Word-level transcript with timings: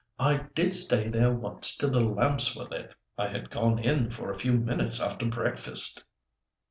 I 0.17 0.47
did 0.55 0.73
stay 0.73 1.09
there 1.09 1.31
once 1.31 1.77
till 1.77 1.91
the 1.91 1.99
lamps 1.99 2.55
were 2.55 2.63
lit. 2.63 2.95
I 3.19 3.27
had 3.27 3.51
gone 3.51 3.77
in 3.77 4.09
for 4.09 4.31
a 4.31 4.39
few 4.39 4.53
minutes 4.53 4.99
after 4.99 5.27
breakfast." 5.27 6.05